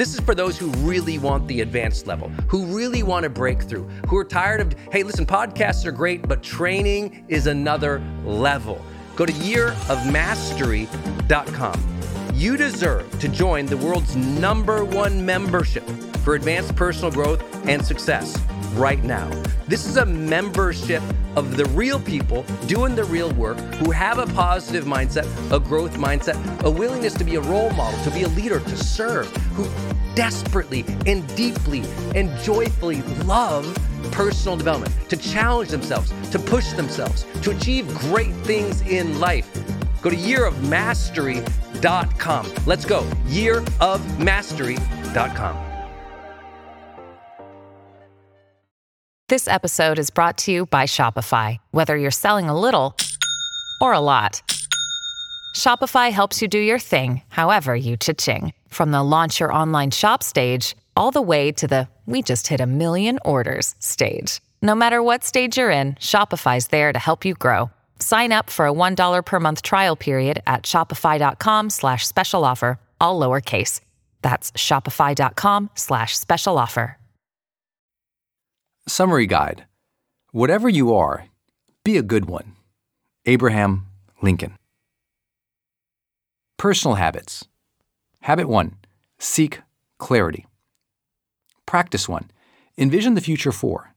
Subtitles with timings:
[0.00, 3.60] This is for those who really want the advanced level, who really want to break
[3.60, 8.82] through, who are tired of, hey, listen, podcasts are great, but training is another level.
[9.14, 11.98] Go to yearofmastery.com.
[12.32, 15.86] You deserve to join the world's number one membership
[16.24, 19.28] for advanced personal growth and success right now.
[19.68, 21.02] This is a membership
[21.36, 25.94] of the real people doing the real work who have a positive mindset, a growth
[25.94, 29.30] mindset, a willingness to be a role model, to be a leader, to serve,
[29.62, 31.82] who desperately and deeply
[32.14, 33.76] and joyfully love
[34.10, 39.50] personal development, to challenge themselves, to push themselves, to achieve great things in life.
[40.02, 42.52] Go to yearofmastery.com.
[42.66, 43.02] Let's go.
[43.26, 45.66] Yearofmastery.com.
[49.28, 51.58] This episode is brought to you by Shopify.
[51.70, 52.96] Whether you're selling a little
[53.80, 54.42] or a lot,
[55.54, 58.52] Shopify helps you do your thing, however you cha-ching.
[58.70, 62.60] From the launch your online shop stage, all the way to the we just hit
[62.60, 64.40] a million orders stage.
[64.62, 67.70] No matter what stage you're in, Shopify's there to help you grow.
[68.00, 73.20] Sign up for a $1 per month trial period at shopify.com slash special offer, all
[73.20, 73.80] lowercase.
[74.22, 76.96] That's shopify.com slash special offer.
[78.88, 79.66] Summary Guide
[80.32, 81.26] Whatever you are,
[81.84, 82.54] be a good one.
[83.26, 83.86] Abraham
[84.22, 84.56] Lincoln.
[86.56, 87.48] Personal habits.
[88.24, 88.76] Habit 1
[89.18, 89.62] Seek
[89.96, 90.46] clarity.
[91.64, 92.30] Practice 1
[92.76, 93.94] Envision the future for.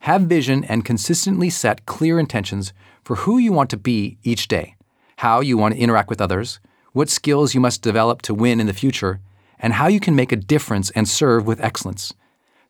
[0.00, 2.72] Have vision and consistently set clear intentions
[3.04, 4.74] for who you want to be each day,
[5.18, 6.58] how you want to interact with others,
[6.92, 9.20] what skills you must develop to win in the future,
[9.56, 12.12] and how you can make a difference and serve with excellence.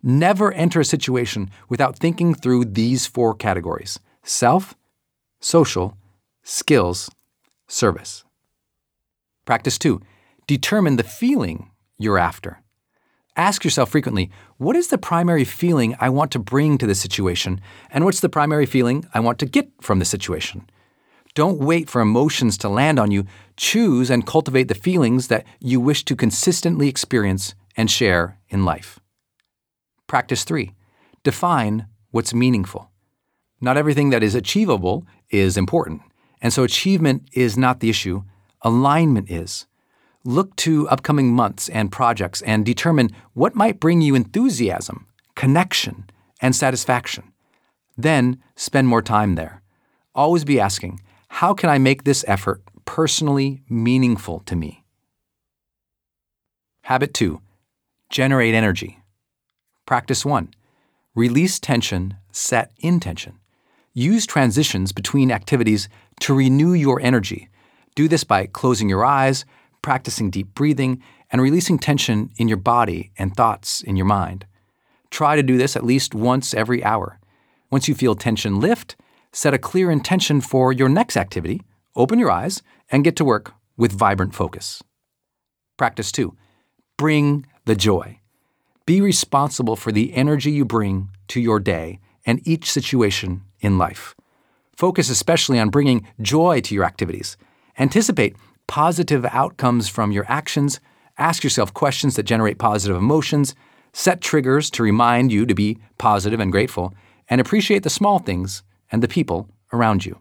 [0.03, 4.75] Never enter a situation without thinking through these four categories self,
[5.41, 5.97] social,
[6.43, 7.11] skills,
[7.69, 8.23] service.
[9.47, 10.03] Practice two
[10.51, 12.61] determine the feeling you're after.
[13.37, 17.61] Ask yourself frequently what is the primary feeling I want to bring to the situation,
[17.89, 20.69] and what's the primary feeling I want to get from the situation?
[21.37, 23.27] Don't wait for emotions to land on you.
[23.57, 28.99] Choose and cultivate the feelings that you wish to consistently experience and share in life.
[30.09, 30.75] Practice 3.
[31.23, 32.91] Define what's meaningful.
[33.61, 36.03] Not everything that is achievable is important.
[36.43, 38.25] And so achievement is not the issue,
[38.63, 39.67] alignment is.
[40.25, 46.11] Look to upcoming months and projects and determine what might bring you enthusiasm, connection,
[46.43, 47.33] and satisfaction.
[47.97, 49.63] Then spend more time there.
[50.15, 54.85] Always be asking, how can I make this effort personally meaningful to me?
[56.83, 57.41] Habit 2
[58.11, 58.99] Generate energy.
[59.87, 60.53] Practice 1
[61.15, 63.39] Release tension, set intention.
[63.95, 65.89] Use transitions between activities
[66.21, 67.49] to renew your energy.
[67.95, 69.45] Do this by closing your eyes,
[69.83, 74.47] practicing deep breathing, and releasing tension in your body and thoughts in your mind.
[75.11, 77.19] Try to do this at least once every hour.
[77.71, 78.97] Once you feel tension lift,
[79.33, 81.63] set a clear intention for your next activity,
[81.95, 84.83] open your eyes, and get to work with vibrant focus.
[85.77, 86.37] Practice 2.
[86.99, 88.21] Bring the joy.
[88.87, 94.15] Be responsible for the energy you bring to your day and each situation in life.
[94.77, 97.37] Focus especially on bringing joy to your activities.
[97.79, 98.37] Anticipate
[98.71, 100.79] positive outcomes from your actions.
[101.19, 103.57] Ask yourself questions that generate positive emotions.
[103.93, 106.95] Set triggers to remind you to be positive and grateful.
[107.29, 108.63] And appreciate the small things
[108.93, 110.21] and the people around you.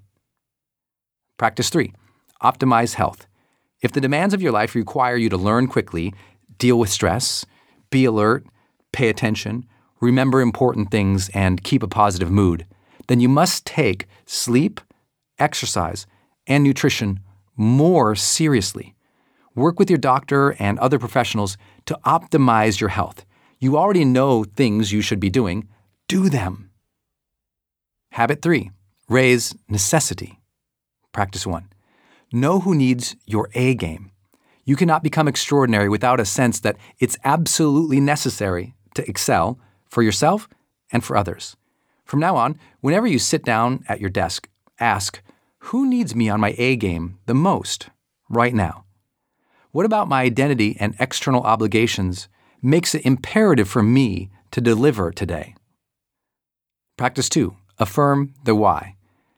[1.38, 1.94] Practice 3.
[2.42, 3.28] Optimize health.
[3.84, 6.12] If the demands of your life require you to learn quickly,
[6.58, 7.46] deal with stress,
[7.92, 8.48] be alert,
[8.92, 9.64] pay attention,
[10.02, 12.66] remember important things, and keep a positive mood,
[13.10, 14.82] then you must take sleep,
[15.38, 16.08] exercise,
[16.48, 17.20] and nutrition
[17.60, 18.96] more seriously.
[19.54, 23.26] Work with your doctor and other professionals to optimize your health.
[23.60, 25.68] You already know things you should be doing,
[26.08, 26.72] do them.
[28.12, 28.72] Habit 3
[29.10, 30.40] Raise necessity.
[31.12, 31.68] Practice 1
[32.32, 34.12] Know who needs your A game.
[34.64, 39.60] You cannot become extraordinary without a sense that it's absolutely necessary to excel
[39.90, 40.48] for yourself
[40.92, 41.58] and for others.
[42.06, 44.48] From now on, whenever you sit down at your desk,
[44.80, 45.22] ask,
[45.64, 47.90] Who needs me on my A game the most
[48.30, 48.86] right now?
[49.72, 52.28] What about my identity and external obligations
[52.62, 55.56] makes it imperative for me to deliver today?
[56.98, 58.96] Practice 2 Affirm the why.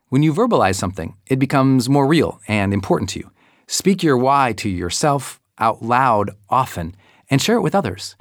[0.09, 3.31] When you verbalize something, it becomes more real and important to you.
[3.67, 6.95] Speak your why to yourself out loud often
[7.29, 8.15] and share it with others.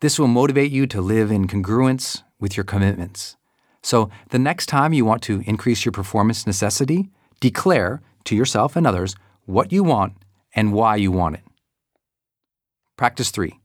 [0.00, 3.36] This will motivate you to live in congruence with your commitments.
[3.82, 7.10] So, the next time you want to increase your performance necessity,
[7.40, 10.14] declare to yourself and others what you want
[10.54, 11.42] and why you want it.
[12.96, 13.58] Practice 3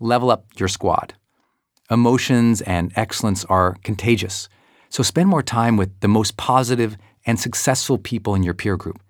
[0.00, 1.14] Level up your squad.
[1.90, 4.48] Emotions and excellence are contagious,
[4.88, 9.00] so spend more time with the most positive and successful people in your peer group.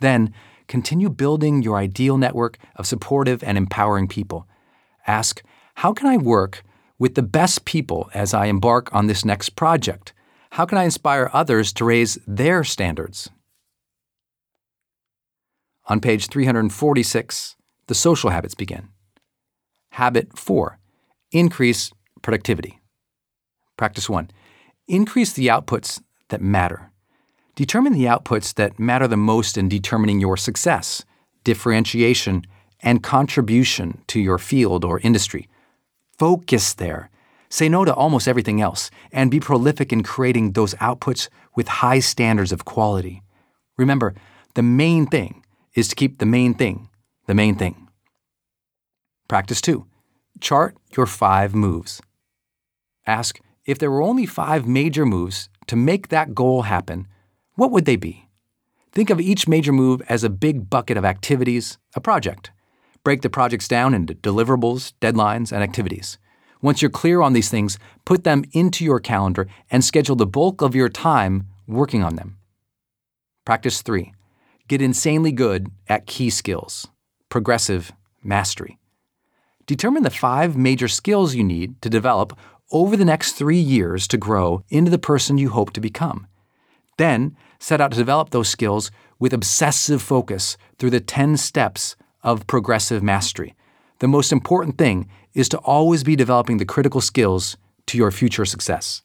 [0.00, 0.32] Then,
[0.66, 4.46] continue building your ideal network of supportive and empowering people.
[5.06, 5.42] Ask,
[5.74, 6.62] how can I work
[6.98, 10.12] with the best people as I embark on this next project?
[10.50, 13.30] How can I inspire others to raise their standards?
[15.90, 17.56] On page 346,
[17.88, 18.90] the social habits begin.
[19.90, 20.78] Habit 4
[21.32, 21.90] Increase
[22.22, 22.78] productivity.
[23.76, 24.30] Practice 1
[24.86, 26.92] Increase the outputs that matter.
[27.56, 31.04] Determine the outputs that matter the most in determining your success,
[31.42, 32.44] differentiation,
[32.78, 35.48] and contribution to your field or industry.
[36.16, 37.10] Focus there.
[37.48, 41.98] Say no to almost everything else and be prolific in creating those outputs with high
[41.98, 43.24] standards of quality.
[43.76, 44.14] Remember,
[44.54, 45.39] the main thing
[45.74, 46.88] is to keep the main thing
[47.30, 47.86] the main thing.
[49.28, 49.86] Practice 2.
[50.40, 52.02] Chart your five moves.
[53.06, 57.06] Ask if there were only five major moves to make that goal happen,
[57.54, 58.26] what would they be?
[58.90, 62.50] Think of each major move as a big bucket of activities, a project.
[63.04, 66.18] Break the projects down into deliverables, deadlines, and activities.
[66.60, 70.62] Once you're clear on these things, put them into your calendar and schedule the bulk
[70.62, 72.38] of your time working on them.
[73.44, 74.12] Practice 3.
[74.70, 76.86] Get insanely good at key skills.
[77.28, 77.90] Progressive
[78.22, 78.78] mastery.
[79.66, 82.38] Determine the five major skills you need to develop
[82.70, 86.28] over the next three years to grow into the person you hope to become.
[86.98, 92.46] Then set out to develop those skills with obsessive focus through the 10 steps of
[92.46, 93.56] progressive mastery.
[93.98, 98.44] The most important thing is to always be developing the critical skills to your future
[98.44, 99.02] success.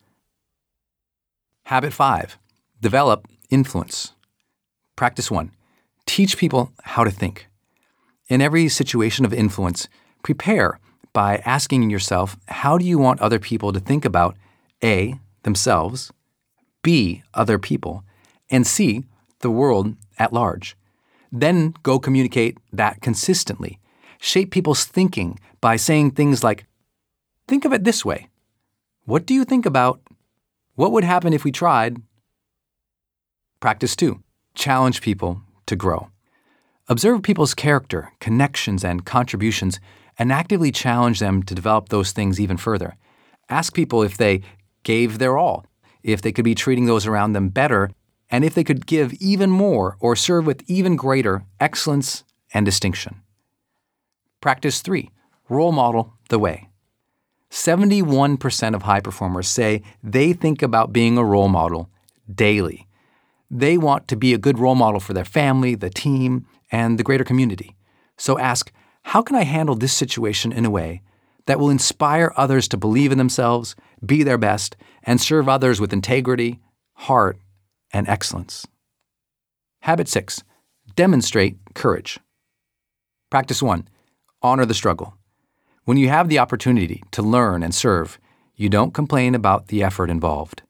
[1.63, 2.37] Habit 5
[2.81, 4.11] Develop influence.
[4.95, 5.54] Practice 1
[6.05, 7.47] Teach people how to think.
[8.27, 9.87] In every situation of influence,
[10.23, 10.79] prepare
[11.13, 14.35] by asking yourself how do you want other people to think about
[14.83, 16.11] A, themselves,
[16.83, 18.03] B, other people,
[18.49, 19.03] and C,
[19.39, 20.75] the world at large.
[21.31, 23.79] Then go communicate that consistently.
[24.19, 26.65] Shape people's thinking by saying things like,
[27.47, 28.29] Think of it this way.
[29.05, 30.01] What do you think about?
[30.73, 31.97] What would happen if we tried?
[33.59, 34.21] Practice two
[34.55, 36.09] challenge people to grow.
[36.87, 39.79] Observe people's character, connections, and contributions,
[40.19, 42.95] and actively challenge them to develop those things even further.
[43.49, 44.41] Ask people if they
[44.83, 45.65] gave their all,
[46.03, 47.89] if they could be treating those around them better,
[48.29, 53.21] and if they could give even more or serve with even greater excellence and distinction.
[54.41, 55.09] Practice three
[55.49, 56.69] role model the way.
[57.51, 61.89] 71% of high performers say they think about being a role model
[62.33, 62.87] daily.
[63.49, 67.03] They want to be a good role model for their family, the team, and the
[67.03, 67.75] greater community.
[68.17, 68.71] So ask,
[69.03, 71.01] how can I handle this situation in a way
[71.45, 75.93] that will inspire others to believe in themselves, be their best, and serve others with
[75.93, 76.59] integrity,
[76.93, 77.37] heart,
[77.93, 78.65] and excellence?
[79.81, 80.43] Habit six,
[80.95, 82.19] demonstrate courage.
[83.29, 83.87] Practice one,
[84.41, 85.15] honor the struggle.
[85.83, 88.17] When you have the opportunity to learn and serve,
[88.55, 90.63] you don't complain about the effort involved.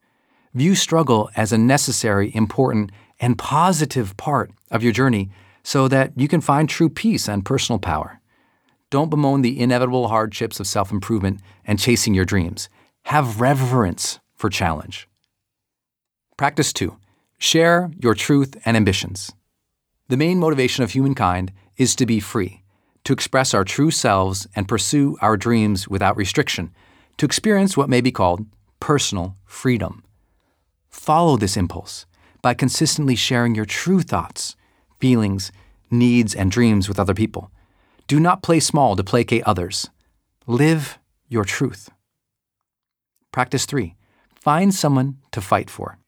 [0.55, 5.29] View struggle as a necessary, important, and positive part of your journey
[5.63, 8.19] so that you can find true peace and personal power.
[8.89, 12.69] Don't bemoan the inevitable hardships of self improvement and chasing your dreams.
[13.03, 15.07] Have reverence for challenge.
[16.37, 16.97] Practice two
[17.37, 19.33] share your truth and ambitions.
[20.07, 22.63] The main motivation of humankind is to be free
[23.03, 26.73] to express our true selves and pursue our dreams without restriction,
[27.17, 28.45] to experience what may be called
[28.79, 30.04] personal freedom.
[30.95, 32.07] Follow this impulse
[32.41, 34.55] by consistently sharing your true thoughts,
[34.99, 35.51] feelings,
[35.91, 37.51] needs, and dreams with other people.
[38.07, 39.89] Do not play small to placate others.
[40.47, 40.97] Live
[41.27, 41.89] your truth.
[43.31, 43.95] Practice three
[44.35, 45.99] find someone to fight for.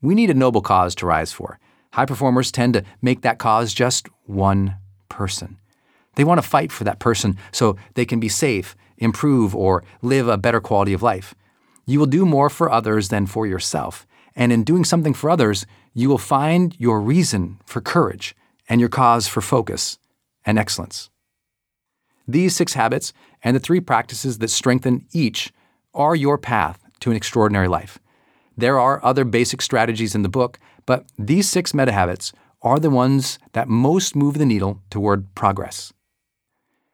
[0.00, 1.58] We need a noble cause to rise for.
[1.94, 4.76] High performers tend to make that cause just one
[5.08, 5.58] person.
[6.14, 10.28] They want to fight for that person so they can be safe, improve, or live
[10.28, 11.34] a better quality of life.
[11.86, 14.06] You will do more for others than for yourself.
[14.40, 18.34] And in doing something for others, you will find your reason for courage
[18.70, 19.98] and your cause for focus
[20.46, 21.10] and excellence.
[22.26, 23.12] These six habits
[23.44, 25.52] and the three practices that strengthen each
[25.92, 27.98] are your path to an extraordinary life.
[28.56, 32.32] There are other basic strategies in the book, but these six meta habits
[32.62, 35.92] are the ones that most move the needle toward progress.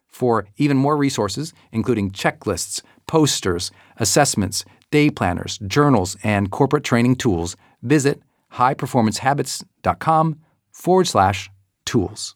[0.08, 7.56] For even more resources, including checklists, posters, assessments, day planners, journals, and corporate training tools,
[7.82, 8.22] visit
[8.54, 10.40] highperformancehabits.com
[10.70, 11.50] forward slash
[11.84, 12.34] tools.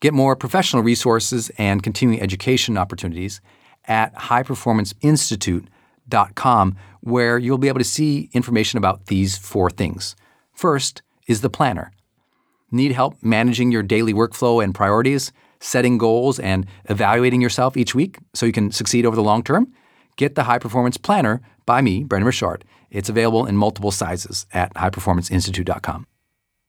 [0.00, 3.40] Get more professional resources and continuing education opportunities
[3.86, 10.14] at highperformanceinstitute.com, where you'll be able to see information about these four things.
[10.52, 11.90] First is the planner.
[12.70, 15.32] Need help managing your daily workflow and priorities?
[15.60, 19.72] setting goals, and evaluating yourself each week so you can succeed over the long term,
[20.18, 22.64] get the High Performance Planner by me, Brendon Burchard.
[22.90, 26.06] It's available in multiple sizes at highperformanceinstitute.com.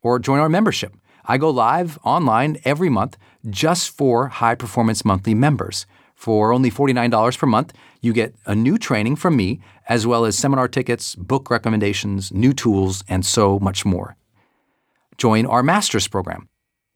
[0.01, 0.95] Or join our membership.
[1.25, 3.17] I go live online every month
[3.49, 5.85] just for High Performance Monthly members.
[6.15, 10.37] For only $49 per month, you get a new training from me, as well as
[10.37, 14.15] seminar tickets, book recommendations, new tools, and so much more.
[15.17, 16.47] Join our master's program.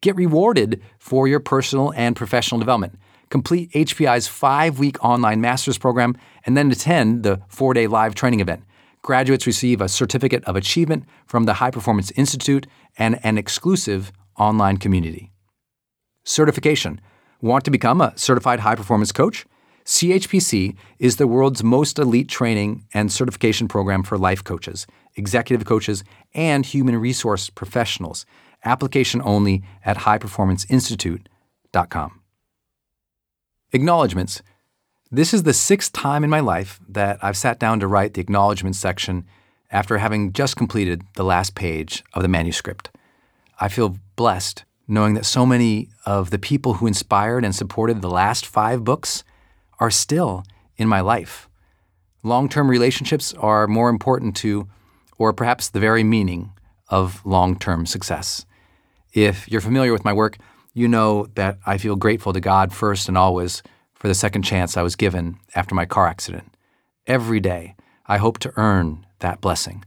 [0.02, 2.98] Get rewarded for your personal and professional development.
[3.30, 8.40] Complete HPI's five week online master's program and then attend the four day live training
[8.40, 8.64] event.
[9.02, 12.66] Graduates receive a certificate of achievement from the High Performance Institute
[12.96, 15.32] and an exclusive online community.
[16.24, 17.00] Certification.
[17.40, 19.44] Want to become a certified high performance coach?
[19.84, 26.02] CHPC is the world's most elite training and certification program for life coaches, executive coaches,
[26.32, 28.24] and human resource professionals
[28.64, 32.23] application only at highperformanceinstitute.com.
[33.74, 34.40] Acknowledgements.
[35.10, 38.20] This is the sixth time in my life that I've sat down to write the
[38.20, 39.24] acknowledgments section
[39.68, 42.90] after having just completed the last page of the manuscript.
[43.58, 48.08] I feel blessed knowing that so many of the people who inspired and supported the
[48.08, 49.24] last five books
[49.80, 50.44] are still
[50.76, 51.48] in my life.
[52.22, 54.68] Long term relationships are more important to,
[55.18, 56.52] or perhaps the very meaning
[56.90, 58.46] of long term success.
[59.12, 60.38] If you're familiar with my work,
[60.74, 63.62] you know that I feel grateful to God first and always
[63.94, 66.52] for the second chance I was given after my car accident.
[67.06, 67.76] Every day,
[68.06, 69.84] I hope to earn that blessing,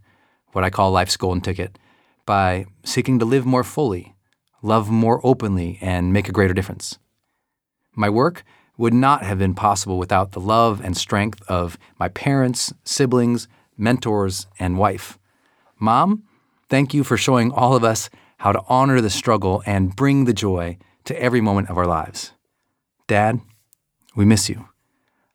[0.53, 1.77] what I call life's golden ticket,
[2.25, 4.15] by seeking to live more fully,
[4.61, 6.97] love more openly, and make a greater difference.
[7.93, 8.43] My work
[8.77, 14.47] would not have been possible without the love and strength of my parents, siblings, mentors,
[14.57, 15.17] and wife.
[15.79, 16.23] Mom,
[16.69, 20.33] thank you for showing all of us how to honor the struggle and bring the
[20.33, 22.33] joy to every moment of our lives.
[23.07, 23.39] Dad,
[24.15, 24.67] we miss you.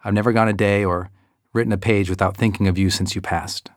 [0.04, 1.10] I've never gone a day or
[1.52, 3.70] written a page without thinking of you since you passed.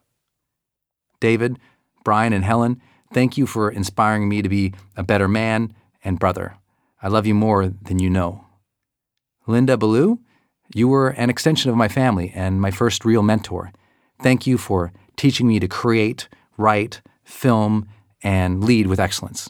[1.20, 1.60] David,
[2.04, 2.82] Brian and Helen,
[3.14, 6.58] thank you for inspiring me to be a better man and brother.
[7.02, 8.46] I love you more than you know.
[9.48, 10.20] Linda Ballou,
[10.74, 13.72] you were an extension of my family and my first real mentor.
[14.22, 16.28] Thank you for teaching me to create,
[16.58, 17.88] write, film,
[18.26, 19.48] and lead with excellence.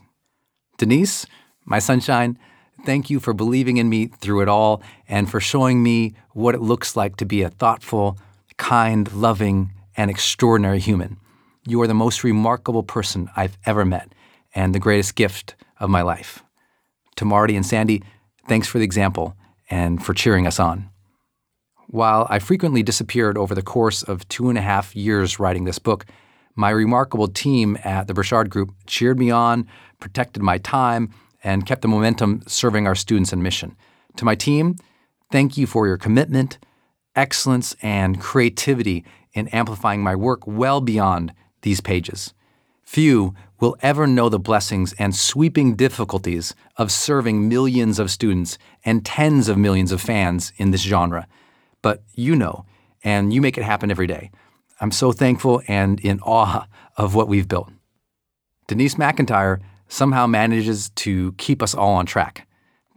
[0.77, 1.25] Denise,
[1.63, 2.37] my sunshine,
[2.85, 6.61] thank you for believing in me through it all and for showing me what it
[6.61, 8.19] looks like to be a thoughtful,
[8.57, 11.17] kind, loving, and extraordinary human.
[11.65, 14.11] You are the most remarkable person I've ever met
[14.53, 16.43] and the greatest gift of my life.
[17.15, 18.03] To Marty and Sandy,
[18.49, 19.37] thanks for the example
[19.69, 20.89] and for cheering us on.
[21.87, 25.79] While I frequently disappeared over the course of two and a half years writing this
[25.79, 26.05] book,
[26.55, 29.67] my remarkable team at the Burchard Group cheered me on,
[29.99, 33.75] protected my time, and kept the momentum serving our students and mission.
[34.17, 34.77] To my team,
[35.31, 36.57] thank you for your commitment,
[37.15, 42.33] excellence, and creativity in amplifying my work well beyond these pages.
[42.83, 49.05] Few will ever know the blessings and sweeping difficulties of serving millions of students and
[49.05, 51.27] tens of millions of fans in this genre.
[51.81, 52.65] But you know,
[53.03, 54.31] and you make it happen every day.
[54.79, 56.67] I'm so thankful and in awe
[56.97, 57.71] of what we've built.
[58.67, 62.47] Denise McIntyre somehow manages to keep us all on track.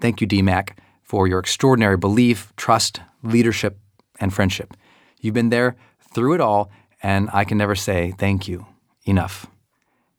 [0.00, 0.70] Thank you, DMAC,
[1.02, 3.78] for your extraordinary belief, trust, leadership,
[4.20, 4.74] and friendship.
[5.20, 5.76] You've been there
[6.14, 6.70] through it all,
[7.02, 8.66] and I can never say thank you
[9.04, 9.46] enough.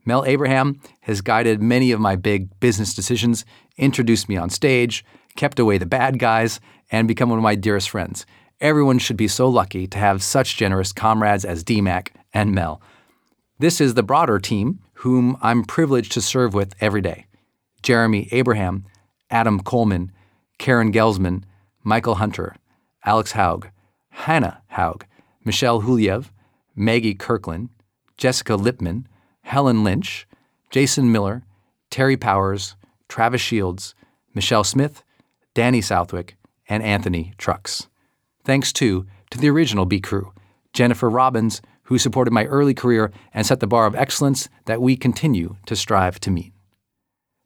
[0.06, 3.46] Mel Abraham has guided many of my big business decisions,
[3.78, 6.60] introduced me on stage, kept away the bad guys,
[6.92, 8.26] and become one of my dearest friends.
[8.62, 12.82] Everyone should be so lucky to have such generous comrades as DMAC and Mel.
[13.58, 17.26] This is the broader team whom I'm privileged to serve with every day
[17.84, 18.86] Jeremy Abraham,
[19.30, 20.12] Adam Coleman,
[20.58, 21.44] Karen Gelsman,
[21.84, 22.58] Michael Hunter,
[23.06, 23.70] Alex Haug,
[24.10, 25.06] Hannah Haug,
[25.46, 26.30] Michelle Huliev,
[26.76, 27.70] Maggie Kirkland,
[28.18, 29.06] Jessica Lipman,
[29.44, 30.28] Helen Lynch,
[30.70, 31.44] Jason Miller,
[31.90, 32.76] Terry Powers,
[33.08, 33.96] Travis Shields,
[34.34, 35.04] Michelle Smith,
[35.54, 36.36] Danny Southwick,
[36.68, 37.89] and Anthony Trucks.
[38.50, 40.34] Thanks too to the original B crew,
[40.74, 44.98] Jennifer Robbins, who supported my early career and set the bar of excellence that we
[44.98, 46.52] continue to strive to meet.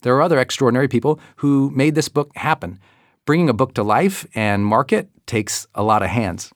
[0.03, 2.79] There are other extraordinary people who made this book happen.
[3.25, 6.53] Bringing a book to life and market takes a lot of hands.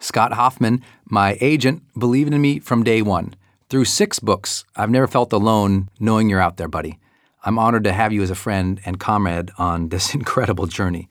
[0.00, 3.34] Scott Hoffman, my agent, believed in me from day one.
[3.68, 6.98] Through six books, I've never felt alone knowing you're out there, buddy.
[7.44, 11.10] I'm honored to have you as a friend and comrade on this incredible journey.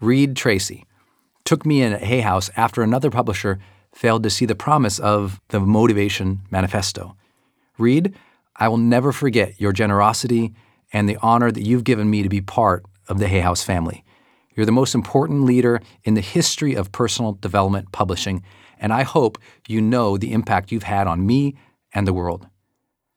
[0.00, 0.86] Reid Tracy
[1.44, 3.58] took me in at Hay House after another publisher
[3.94, 7.16] failed to see the promise of the Motivation Manifesto.
[7.78, 8.14] Reid,
[8.56, 10.54] I will never forget your generosity
[10.92, 14.04] and the honor that you've given me to be part of the Hay House family.
[14.54, 18.42] You're the most important leader in the history of personal development publishing,
[18.78, 21.56] and I hope you know the impact you've had on me
[21.94, 22.46] and the world.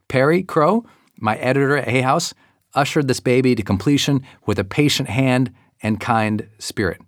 [0.07, 0.85] Perry Crow,
[1.17, 2.33] my editor at Hay House,
[2.75, 7.01] ushered this baby to completion with a patient hand and kind spirit.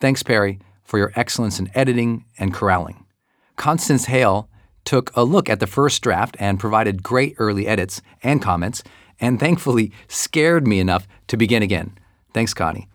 [0.00, 3.04] Thanks, Perry, for your excellence in editing and corralling.
[3.56, 4.48] Constance Hale
[4.84, 8.82] took a look at the first draft and provided great early edits and comments,
[9.20, 11.96] and thankfully scared me enough to begin again.
[12.32, 12.88] Thanks, Connie.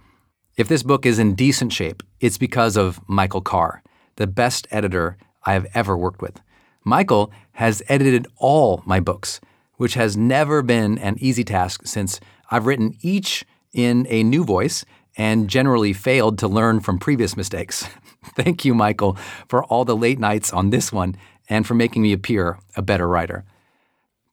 [0.57, 3.81] If this book is in decent shape, it's because of Michael Carr,
[4.17, 6.41] the best editor I have ever worked with.
[6.83, 9.39] Michael has edited all my books,
[9.77, 12.19] which has never been an easy task since
[12.51, 14.83] I've written each in a new voice
[15.19, 17.85] and generally failed to learn from previous mistakes.
[18.35, 19.17] Thank you, Michael,
[19.49, 21.17] for all the late nights on this one
[21.49, 23.43] and for making me appear a better writer.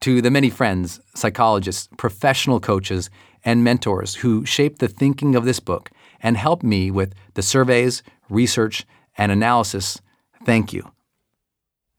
[0.02, 3.10] To the many friends, psychologists, professional coaches,
[3.44, 8.04] and mentors who shaped the thinking of this book and helped me with the surveys,
[8.30, 8.86] research,
[9.18, 10.00] and analysis,
[10.44, 10.92] thank you.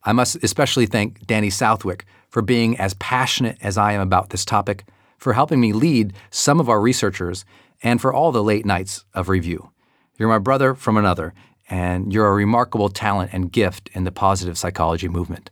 [0.04, 4.46] I must especially thank Danny Southwick for being as passionate as I am about this
[4.46, 4.86] topic,
[5.18, 7.44] for helping me lead some of our researchers,
[7.84, 9.72] and for all the late nights of review.
[10.18, 11.34] You're my brother from another,
[11.70, 15.52] and you're a remarkable talent and gift in the positive psychology movement.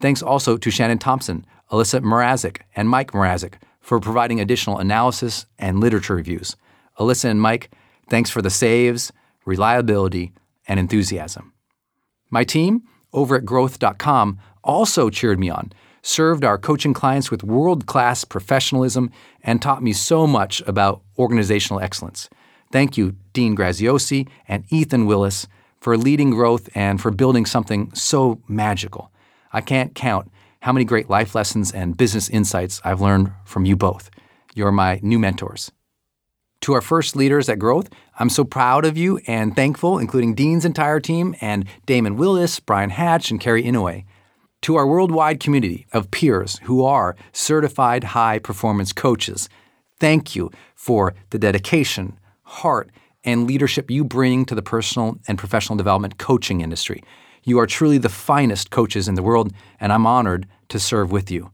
[0.00, 5.80] Thanks also to Shannon Thompson, Alyssa Mrazek, and Mike Mrazek for providing additional analysis and
[5.80, 6.56] literature reviews.
[6.98, 7.70] Alyssa and Mike,
[8.08, 9.12] thanks for the saves,
[9.44, 10.32] reliability,
[10.66, 11.52] and enthusiasm.
[12.30, 15.72] My team over at growth.com also cheered me on,
[16.06, 19.10] served our coaching clients with world class professionalism,
[19.42, 22.30] and taught me so much about organizational excellence.
[22.70, 25.48] Thank you, Dean Graziosi and Ethan Willis,
[25.80, 29.10] for leading growth and for building something so magical.
[29.52, 33.76] I can't count how many great life lessons and business insights I've learned from you
[33.76, 34.08] both.
[34.54, 35.72] You're my new mentors.
[36.62, 40.64] To our first leaders at Growth, I'm so proud of you and thankful, including Dean's
[40.64, 44.04] entire team and Damon Willis, Brian Hatch, and Carrie Inouye.
[44.66, 49.48] To our worldwide community of peers who are certified high performance coaches,
[50.00, 52.90] thank you for the dedication, heart,
[53.22, 57.04] and leadership you bring to the personal and professional development coaching industry.
[57.44, 61.30] You are truly the finest coaches in the world, and I'm honored to serve with
[61.30, 61.52] you.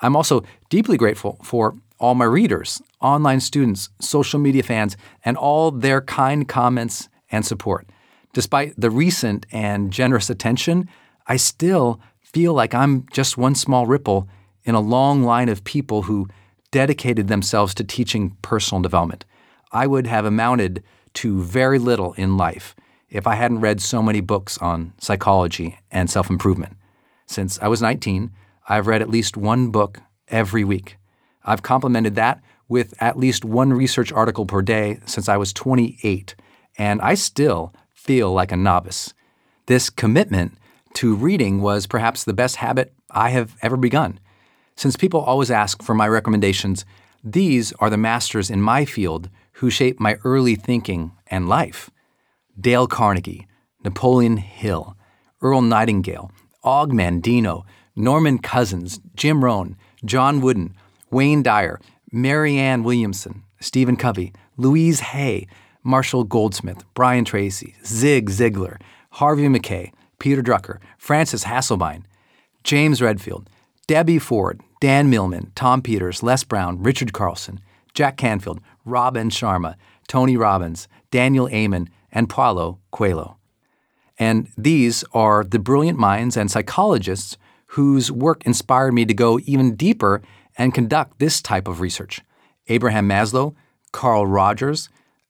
[0.00, 5.72] I'm also deeply grateful for all my readers, online students, social media fans, and all
[5.72, 7.88] their kind comments and support.
[8.32, 10.88] Despite the recent and generous attention,
[11.26, 14.28] I still feel like I'm just one small ripple
[14.64, 16.28] in a long line of people who
[16.72, 19.24] dedicated themselves to teaching personal development.
[19.72, 20.82] I would have amounted
[21.14, 22.74] to very little in life
[23.08, 26.76] if I hadn't read so many books on psychology and self improvement.
[27.26, 28.32] Since I was 19,
[28.68, 30.98] I've read at least one book every week.
[31.44, 36.34] I've complemented that with at least one research article per day since I was 28,
[36.76, 39.14] and I still feel like a novice.
[39.66, 40.58] This commitment
[40.96, 44.18] to reading was perhaps the best habit I have ever begun.
[44.76, 46.86] Since people always ask for my recommendations,
[47.22, 51.90] these are the masters in my field who shaped my early thinking and life.
[52.58, 53.46] Dale Carnegie,
[53.84, 54.96] Napoleon Hill,
[55.42, 56.30] Earl Nightingale,
[56.64, 60.74] Og Mandino, Norman Cousins, Jim Rohn, John Wooden,
[61.10, 61.78] Wayne Dyer,
[62.10, 65.46] Marianne Williamson, Stephen Covey, Louise Hay,
[65.82, 68.80] Marshall Goldsmith, Brian Tracy, Zig Ziglar,
[69.10, 72.04] Harvey Mackay, Peter Drucker, Frances Hesselbein,
[72.64, 73.48] James Redfield,
[73.86, 77.60] Debbie Ford, Dan Millman, Tom Peters, Les Brown, Richard Carlson,
[77.94, 79.76] Jack Canfield, Robin Sharma,
[80.08, 83.36] Tony Robbins, Daniel Amen, and Paulo Coelho.
[84.18, 87.36] And these are the brilliant minds and psychologists
[87.70, 90.22] whose work inspired me to go even deeper
[90.56, 92.22] and conduct this type of research.
[92.68, 93.54] Abraham Maslow,
[93.92, 94.88] Carl Rogers,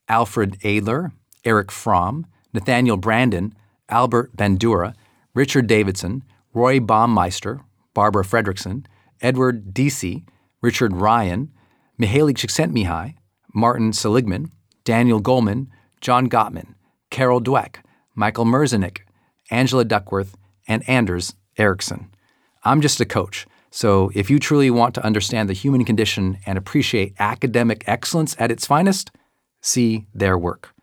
[0.08, 1.12] Alfred Adler,
[1.44, 3.52] Erich Fromm, Nathaniel Branden,
[3.88, 4.94] Albert Bandura,
[5.34, 6.22] Richard Davidson,
[6.52, 7.60] Roy Baumeister,
[7.94, 8.86] Barbara Fredrickson,
[9.20, 10.24] Edward Deci,
[10.62, 11.52] Richard Ryan,
[12.00, 13.14] Mihaly Csikszentmihalyi,
[13.54, 14.50] Martin Seligman,
[14.84, 15.68] Daniel Goleman,
[16.00, 16.74] John Gottman,
[17.10, 17.76] Carol Dweck,
[18.14, 19.00] Michael Merzenich,
[19.50, 20.36] Angela Duckworth,
[20.68, 22.10] and Anders Ericsson.
[22.64, 26.58] I'm just a coach, so if you truly want to understand the human condition and
[26.58, 29.10] appreciate academic excellence at its finest,
[29.60, 30.75] see their work.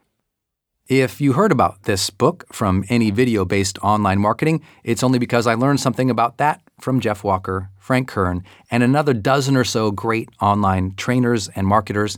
[0.89, 5.47] If you heard about this book from any video based online marketing, it's only because
[5.47, 9.91] I learned something about that from Jeff Walker, Frank Kern, and another dozen or so
[9.91, 12.17] great online trainers and marketers.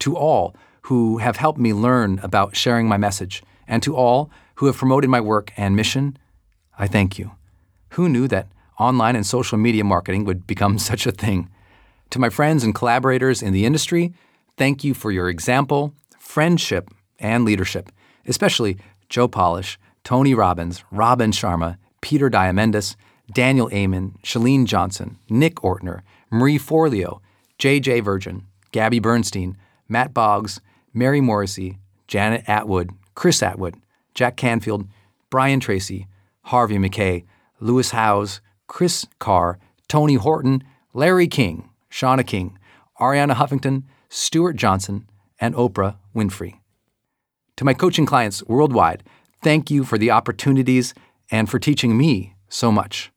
[0.00, 4.66] To all who have helped me learn about sharing my message, and to all who
[4.66, 6.18] have promoted my work and mission,
[6.78, 7.30] I thank you.
[7.92, 11.48] Who knew that online and social media marketing would become such a thing?
[12.10, 14.12] To my friends and collaborators in the industry,
[14.58, 16.90] thank you for your example, friendship,
[17.24, 17.90] and leadership,
[18.26, 18.76] especially
[19.08, 22.96] Joe Polish, Tony Robbins, Robin Sharma, Peter Diamandis,
[23.32, 27.20] Daniel Amen, Chalene Johnson, Nick Ortner, Marie Forleo,
[27.58, 28.00] J.J.
[28.00, 29.56] Virgin, Gabby Bernstein,
[29.88, 30.60] Matt Boggs,
[30.92, 33.76] Mary Morrissey, Janet Attwood, Chris Attwood,
[34.14, 34.86] Jack Canfield,
[35.30, 36.06] Brian Tracy,
[36.42, 37.24] Harvey Mackay,
[37.58, 39.58] Lewis Howes, Kris Carr,
[39.88, 42.58] Tony Horton, Larry King, Shauna King,
[43.00, 45.08] Arianna Huffington, Stuart Johnson,
[45.40, 46.58] and Oprah Winfrey.
[47.56, 49.04] To my coaching clients worldwide,
[49.42, 50.92] thank you for the opportunities
[51.30, 53.12] and for teaching me so much.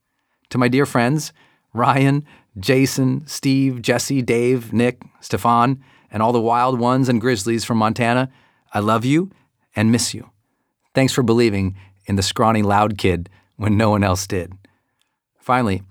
[0.50, 1.34] To my dear friends,
[1.74, 2.26] Ryan,
[2.60, 8.30] Jason, Steve, Jesse, Dave, Nick, Stefan, and all the wild ones and grizzlies from Montana,
[8.74, 9.32] I love you
[9.76, 10.30] and miss you.
[10.94, 14.54] Thanks for believing in the scrawny loud kid when no one else did.
[15.40, 15.84] Finally,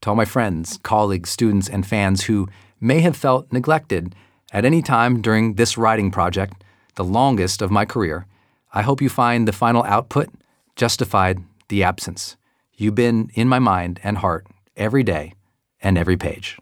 [0.00, 2.48] to all my friends, colleagues, students, and fans who
[2.80, 4.14] may have felt neglected
[4.52, 6.63] at any time during this writing project,
[6.94, 8.26] the longest of my career,
[8.72, 10.28] I hope you find the final output
[10.76, 12.36] justified the absence.
[12.76, 15.34] You've been in my mind and heart every day
[15.80, 16.58] and every page.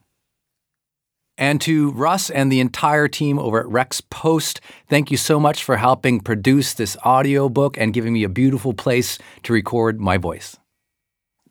[1.38, 5.64] And to Russ and the entire team over at Rex Post, thank you so much
[5.64, 10.56] for helping produce this audiobook and giving me a beautiful place to record my voice.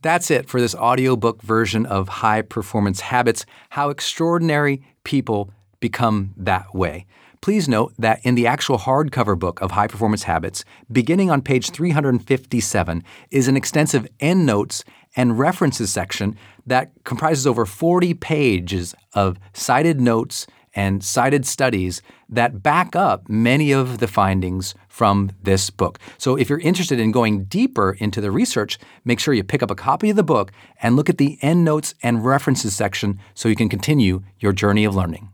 [0.02, 6.74] That's it for this audiobook version of High Performance Habits How Extraordinary People Become That
[6.74, 7.06] Way.
[7.42, 11.72] Please note that in the actual hardcover book of High Performance Habits, beginning on page
[11.72, 14.84] 357, is an extensive endnotes
[15.16, 22.62] and references section that comprises over 40 pages of cited notes and cited studies that
[22.62, 25.98] back up many of the findings from this book.
[26.20, 29.72] So, if you're interested in going deeper into the research, make sure you pick up
[29.72, 33.56] a copy of the book and look at the endnotes and references section so you
[33.56, 35.30] can continue your journey of learning.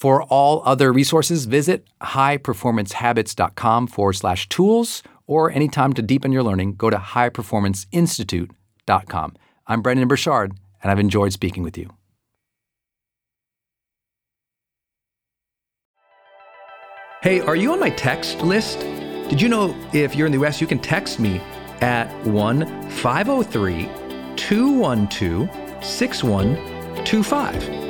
[0.00, 6.76] For all other resources, visit highperformancehabits.com forward slash tools, or anytime to deepen your learning,
[6.76, 9.36] go to highperformanceinstitute.com.
[9.66, 11.90] I'm Brendon Burchard, and I've enjoyed speaking with you.
[17.22, 18.78] Hey, are you on my text list?
[19.28, 21.42] Did you know if you're in the US, you can text me
[21.82, 23.90] at 1 503
[24.36, 27.89] 212 6125.